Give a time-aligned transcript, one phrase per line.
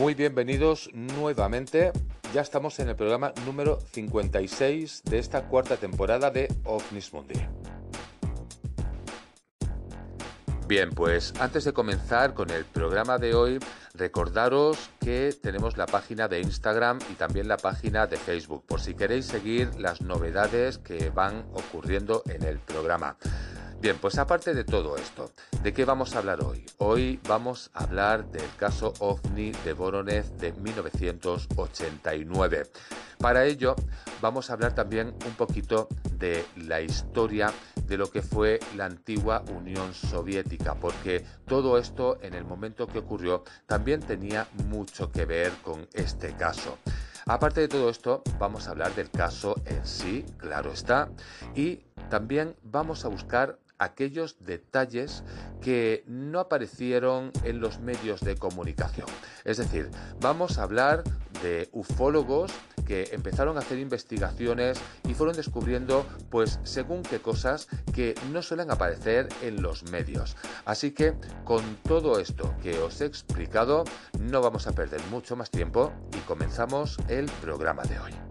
[0.00, 1.92] Muy bienvenidos nuevamente.
[2.32, 7.34] Ya estamos en el programa número 56 de esta cuarta temporada de OVNIS Mundi.
[10.66, 13.58] Bien, pues antes de comenzar con el programa de hoy,
[13.92, 18.94] recordaros que tenemos la página de Instagram y también la página de Facebook, por si
[18.94, 23.18] queréis seguir las novedades que van ocurriendo en el programa.
[23.80, 25.30] Bien, pues aparte de todo esto,
[25.62, 26.66] ¿de qué vamos a hablar hoy?
[26.76, 32.64] Hoy vamos a hablar del caso OVNI de Voronezh de 1989.
[33.16, 33.74] Para ello,
[34.20, 37.54] vamos a hablar también un poquito de la historia
[37.86, 42.98] de lo que fue la antigua Unión Soviética, porque todo esto en el momento que
[42.98, 46.76] ocurrió también tenía mucho que ver con este caso.
[47.24, 51.08] Aparte de todo esto, vamos a hablar del caso en sí, claro está,
[51.54, 51.76] y
[52.10, 55.24] también vamos a buscar aquellos detalles
[55.60, 59.08] que no aparecieron en los medios de comunicación.
[59.44, 61.02] Es decir, vamos a hablar
[61.42, 62.52] de ufólogos
[62.86, 64.78] que empezaron a hacer investigaciones
[65.08, 70.36] y fueron descubriendo, pues, según qué cosas que no suelen aparecer en los medios.
[70.64, 73.84] Así que, con todo esto que os he explicado,
[74.18, 78.29] no vamos a perder mucho más tiempo y comenzamos el programa de hoy.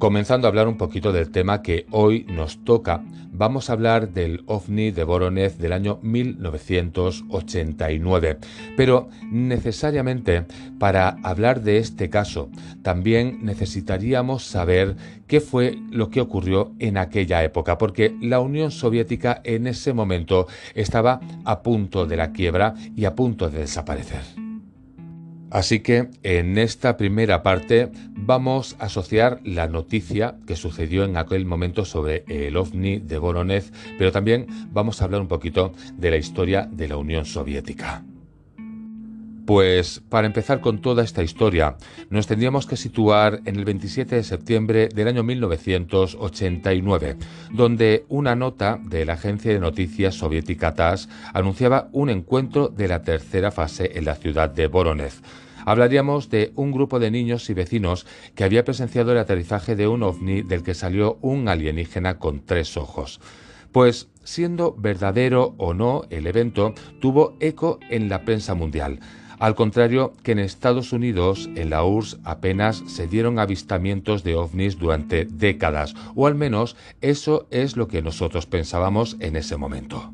[0.00, 4.42] Comenzando a hablar un poquito del tema que hoy nos toca, vamos a hablar del
[4.46, 8.38] ovni de Voronezh del año 1989.
[8.78, 10.46] Pero necesariamente
[10.78, 12.48] para hablar de este caso
[12.80, 14.96] también necesitaríamos saber
[15.26, 20.46] qué fue lo que ocurrió en aquella época, porque la Unión Soviética en ese momento
[20.74, 24.49] estaba a punto de la quiebra y a punto de desaparecer.
[25.50, 31.44] Así que en esta primera parte vamos a asociar la noticia que sucedió en aquel
[31.44, 36.16] momento sobre el ovni de Voronezh, pero también vamos a hablar un poquito de la
[36.16, 38.04] historia de la Unión Soviética.
[39.50, 41.74] Pues para empezar con toda esta historia,
[42.08, 47.16] nos tendríamos que situar en el 27 de septiembre del año 1989,
[47.50, 53.02] donde una nota de la agencia de noticias soviética TASS anunciaba un encuentro de la
[53.02, 55.20] tercera fase en la ciudad de Voronezh.
[55.66, 58.06] Hablaríamos de un grupo de niños y vecinos
[58.36, 62.76] que había presenciado el aterrizaje de un ovni del que salió un alienígena con tres
[62.76, 63.20] ojos.
[63.72, 69.00] Pues siendo verdadero o no el evento, tuvo eco en la prensa mundial.
[69.40, 74.78] Al contrario que en Estados Unidos, en la URSS apenas se dieron avistamientos de ovnis
[74.78, 80.12] durante décadas, o al menos eso es lo que nosotros pensábamos en ese momento.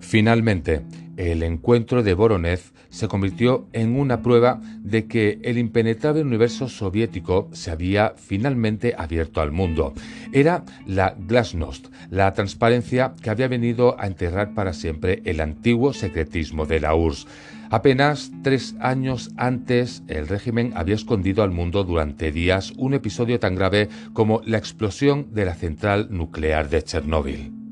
[0.00, 0.82] Finalmente,
[1.16, 7.48] el encuentro de Voronezh se convirtió en una prueba de que el impenetrable universo soviético
[7.52, 9.94] se había finalmente abierto al mundo.
[10.32, 16.66] Era la glasnost, la transparencia que había venido a enterrar para siempre el antiguo secretismo
[16.66, 17.26] de la URSS.
[17.70, 23.54] Apenas tres años antes, el régimen había escondido al mundo durante días un episodio tan
[23.54, 27.63] grave como la explosión de la central nuclear de Chernóbil.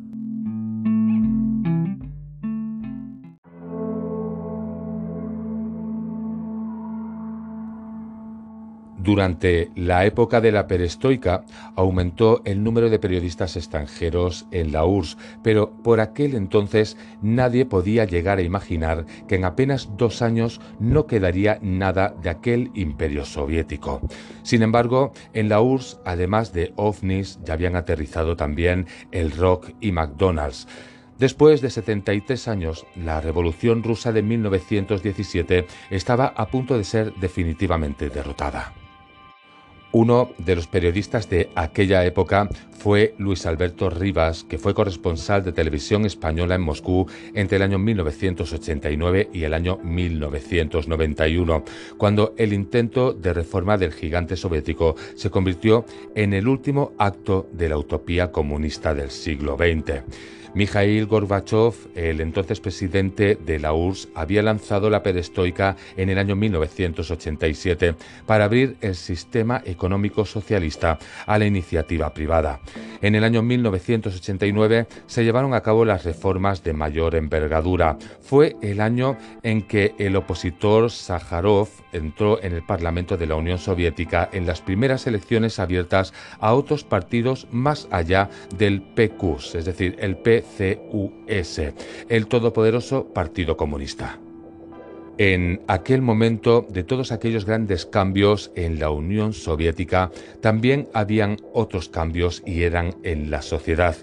[9.03, 15.19] Durante la época de la perestroika aumentó el número de periodistas extranjeros en la URSS,
[15.43, 21.09] pero por aquel entonces nadie podía llegar a imaginar que en apenas dos años no
[21.09, 24.01] quedaría nada de aquel imperio soviético.
[24.45, 29.91] Sin embargo, en la URSS, además de ovnis, ya habían aterrizado también el rock y
[29.91, 30.69] McDonald's.
[31.19, 38.09] Después de 73 años, la Revolución rusa de 1917 estaba a punto de ser definitivamente
[38.09, 38.73] derrotada.
[39.93, 42.49] Uno de los periodistas de aquella época
[42.83, 47.79] fue Luis Alberto Rivas, que fue corresponsal de televisión española en Moscú entre el año
[47.79, 51.63] 1989 y el año 1991,
[51.97, 55.85] cuando el intento de reforma del gigante soviético se convirtió
[56.17, 60.03] en el último acto de la utopía comunista del siglo XX.
[60.55, 66.37] Mikhail Gorbachev, el entonces presidente de la URSS, había lanzado la perestroika en el año
[66.37, 67.95] 1987
[68.27, 72.61] para abrir el sistema económico socialista a la iniciativa privada.
[73.01, 77.97] En el año 1989 se llevaron a cabo las reformas de mayor envergadura.
[78.21, 83.59] Fue el año en que el opositor Sájarov entró en el Parlamento de la Unión
[83.59, 89.97] Soviética en las primeras elecciones abiertas a otros partidos más allá del PQS, es decir,
[89.99, 91.61] el PCUS,
[92.09, 94.19] el todopoderoso Partido Comunista.
[95.25, 100.11] En aquel momento de todos aquellos grandes cambios en la Unión Soviética,
[100.41, 103.95] también habían otros cambios y eran en la sociedad.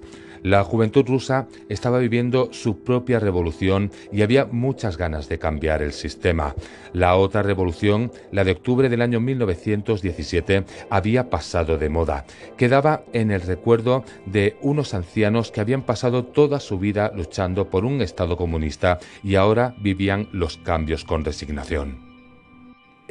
[0.43, 5.93] La juventud rusa estaba viviendo su propia revolución y había muchas ganas de cambiar el
[5.93, 6.55] sistema.
[6.93, 12.25] La otra revolución, la de octubre del año 1917, había pasado de moda.
[12.57, 17.85] Quedaba en el recuerdo de unos ancianos que habían pasado toda su vida luchando por
[17.85, 22.08] un Estado comunista y ahora vivían los cambios con resignación.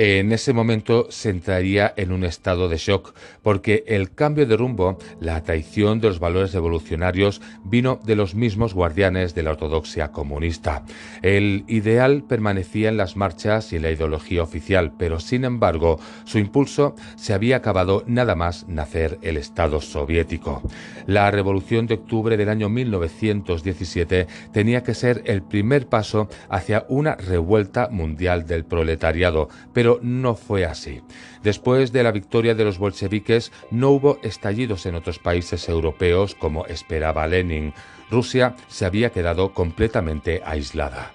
[0.01, 4.97] En ese momento se entraría en un estado de shock porque el cambio de rumbo,
[5.21, 10.85] la traición de los valores revolucionarios vino de los mismos guardianes de la ortodoxia comunista.
[11.21, 16.39] El ideal permanecía en las marchas y en la ideología oficial, pero sin embargo su
[16.39, 20.63] impulso se había acabado nada más nacer el Estado soviético.
[21.07, 27.17] La revolución de octubre del año 1917 tenía que ser el primer paso hacia una
[27.17, 31.01] revuelta mundial del proletariado, pero no fue así.
[31.43, 36.67] Después de la victoria de los bolcheviques no hubo estallidos en otros países europeos como
[36.67, 37.73] esperaba Lenin.
[38.11, 41.13] Rusia se había quedado completamente aislada.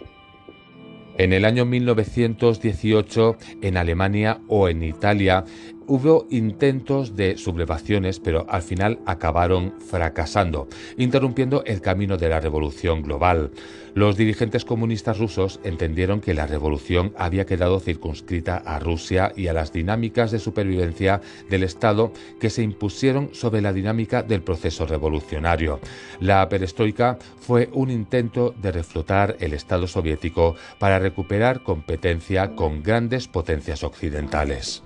[1.16, 5.46] En el año 1918, en Alemania o en Italia,
[5.85, 13.01] Hubo intentos de sublevaciones, pero al final acabaron fracasando, interrumpiendo el camino de la revolución
[13.01, 13.51] global.
[13.94, 19.53] Los dirigentes comunistas rusos entendieron que la revolución había quedado circunscrita a Rusia y a
[19.53, 21.19] las dinámicas de supervivencia
[21.50, 25.81] del Estado que se impusieron sobre la dinámica del proceso revolucionario.
[26.21, 33.27] La perestroika fue un intento de reflotar el Estado soviético para recuperar competencia con grandes
[33.27, 34.81] potencias occidentales.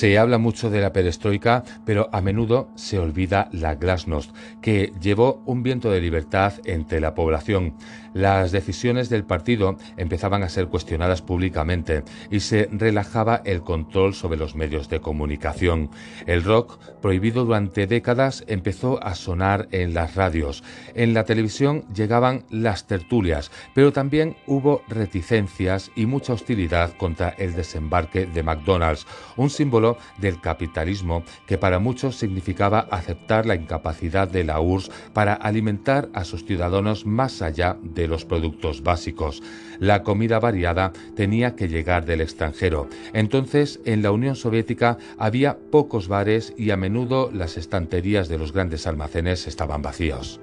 [0.00, 5.42] Se habla mucho de la perestroika, pero a menudo se olvida la glasnost, que llevó
[5.44, 7.74] un viento de libertad entre la población.
[8.14, 14.38] Las decisiones del partido empezaban a ser cuestionadas públicamente y se relajaba el control sobre
[14.38, 15.90] los medios de comunicación.
[16.26, 20.64] El rock, prohibido durante décadas, empezó a sonar en las radios.
[20.94, 27.54] En la televisión llegaban las tertulias, pero también hubo reticencias y mucha hostilidad contra el
[27.54, 29.06] desembarque de McDonald's,
[29.36, 35.34] un símbolo del capitalismo que para muchos significaba aceptar la incapacidad de la URSS para
[35.34, 39.42] alimentar a sus ciudadanos más allá de los productos básicos.
[39.78, 42.88] La comida variada tenía que llegar del extranjero.
[43.12, 48.52] Entonces, en la Unión Soviética había pocos bares y a menudo las estanterías de los
[48.52, 50.40] grandes almacenes estaban vacíos.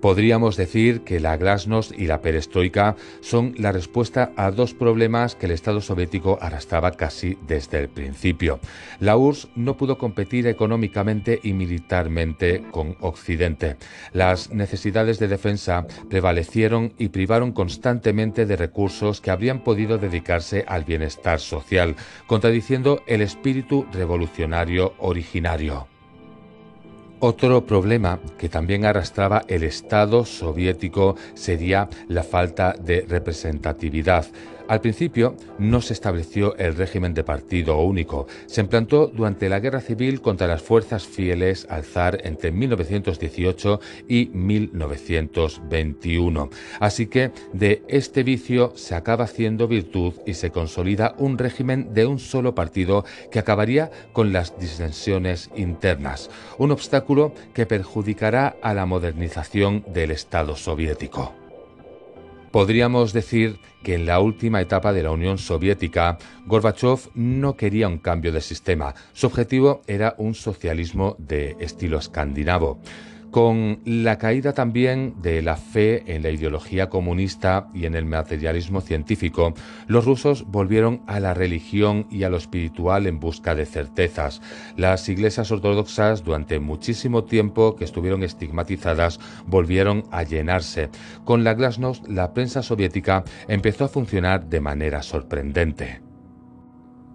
[0.00, 5.44] Podríamos decir que la glasnost y la perestroika son la respuesta a dos problemas que
[5.46, 8.60] el Estado soviético arrastraba casi desde el principio.
[8.98, 13.76] La URSS no pudo competir económicamente y militarmente con Occidente.
[14.12, 20.84] Las necesidades de defensa prevalecieron y privaron constantemente de recursos que habrían podido dedicarse al
[20.84, 21.94] bienestar social,
[22.26, 25.86] contradiciendo el espíritu revolucionario originario.
[27.22, 34.24] Otro problema que también arrastraba el Estado soviético sería la falta de representatividad.
[34.70, 38.28] Al principio no se estableció el régimen de partido único.
[38.46, 44.30] Se implantó durante la guerra civil contra las fuerzas fieles al zar entre 1918 y
[44.32, 46.50] 1921.
[46.78, 52.06] Así que de este vicio se acaba haciendo virtud y se consolida un régimen de
[52.06, 58.86] un solo partido que acabaría con las disensiones internas, un obstáculo que perjudicará a la
[58.86, 61.39] modernización del Estado soviético.
[62.50, 67.98] Podríamos decir que en la última etapa de la Unión Soviética, Gorbachev no quería un
[67.98, 68.94] cambio de sistema.
[69.12, 72.80] Su objetivo era un socialismo de estilo escandinavo.
[73.30, 78.80] Con la caída también de la fe en la ideología comunista y en el materialismo
[78.80, 79.54] científico,
[79.86, 84.42] los rusos volvieron a la religión y a lo espiritual en busca de certezas.
[84.76, 90.90] Las iglesias ortodoxas, durante muchísimo tiempo que estuvieron estigmatizadas, volvieron a llenarse.
[91.24, 96.09] Con la glasnost, la prensa soviética empezó a funcionar de manera sorprendente.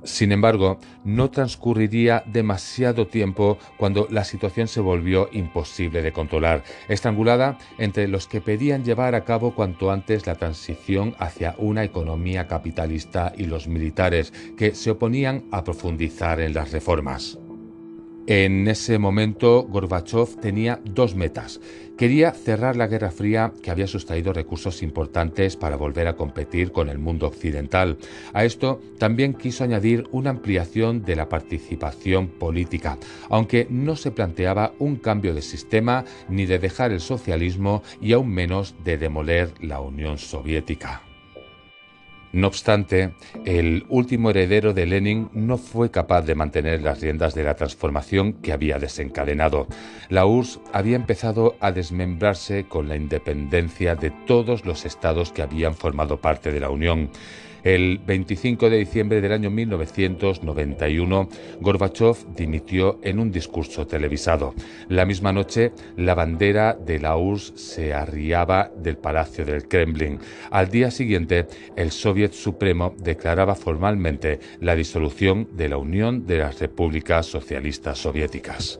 [0.06, 7.58] Sin embargo, no transcurriría demasiado tiempo cuando la situación se volvió imposible de controlar, estrangulada
[7.80, 13.34] entre los que pedían llevar a cabo cuanto antes la transición hacia una economía capitalista
[13.36, 17.40] y los militares que se oponían a profundizar en las reformas.
[18.27, 21.62] En ese momento, Gorbachev tenía dos metas.
[21.96, 26.89] Quería cerrar la Guerra Fría que había sustraído recursos importantes para volver a competir con
[26.89, 28.00] el mundo occidental.
[28.34, 32.98] A esto también quiso añadir una ampliación de la participación política,
[33.29, 38.29] aunque no se planteaba un cambio de sistema ni de dejar el socialismo y aún
[38.29, 41.05] menos de demoler la Unión Soviética.
[42.36, 43.13] No obstante,
[43.46, 48.34] el último heredero de Lenin no fue capaz de mantener las riendas de la transformación
[48.34, 49.68] que había desencadenado.
[50.10, 55.75] La URSS había empezado a desmembrarse con la independencia de todos los estados que habían
[55.75, 57.10] formado parte de la Unión.
[57.66, 61.30] El 25 de diciembre del año 1991,
[61.62, 64.54] Gorbachev dimitió en un discurso televisado.
[64.88, 70.20] La misma noche, la bandera de la URSS se arriaba del Palacio del Kremlin.
[70.52, 76.60] Al día siguiente, el Soviet Supremo declaraba formalmente la disolución de la Unión de las
[76.60, 78.80] Repúblicas Socialistas Soviéticas.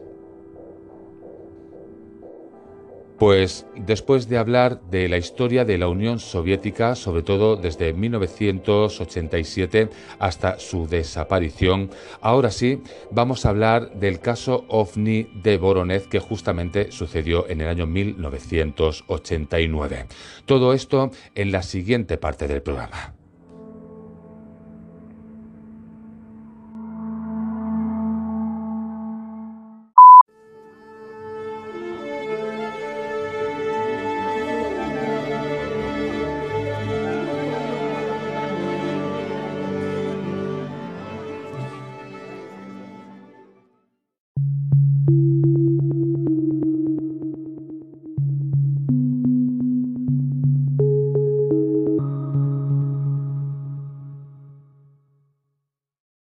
[3.18, 9.88] Pues después de hablar de la historia de la Unión Soviética, sobre todo desde 1987
[10.20, 12.82] hasta su desaparición, ahora sí
[13.12, 20.08] vamos a hablar del caso OVNI de Voronezh que justamente sucedió en el año 1989.
[20.46, 23.16] Todo esto en la siguiente parte del programa.